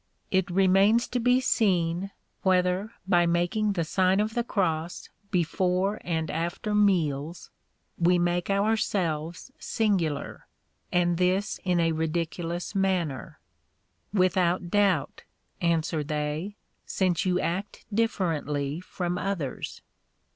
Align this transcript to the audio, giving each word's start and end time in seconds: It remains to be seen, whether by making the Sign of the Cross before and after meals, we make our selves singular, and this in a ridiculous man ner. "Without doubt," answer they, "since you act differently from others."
It 0.31 0.49
remains 0.49 1.07
to 1.09 1.19
be 1.19 1.39
seen, 1.39 2.09
whether 2.41 2.91
by 3.07 3.27
making 3.27 3.73
the 3.73 3.83
Sign 3.83 4.19
of 4.19 4.33
the 4.33 4.43
Cross 4.43 5.09
before 5.29 6.01
and 6.03 6.31
after 6.31 6.73
meals, 6.73 7.51
we 7.99 8.17
make 8.17 8.49
our 8.49 8.75
selves 8.75 9.51
singular, 9.59 10.47
and 10.91 11.17
this 11.17 11.59
in 11.63 11.79
a 11.79 11.91
ridiculous 11.91 12.73
man 12.73 13.09
ner. 13.09 13.37
"Without 14.11 14.71
doubt," 14.71 15.21
answer 15.61 16.03
they, 16.03 16.55
"since 16.87 17.23
you 17.23 17.39
act 17.39 17.85
differently 17.93 18.79
from 18.79 19.19
others." 19.19 19.81